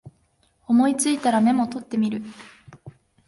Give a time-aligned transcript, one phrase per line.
[0.67, 2.23] 思いついたらメモ取ってみる